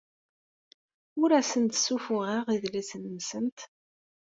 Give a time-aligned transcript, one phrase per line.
[1.21, 3.59] Ur asent-d-ssuffuɣeɣ idlisen-nsent.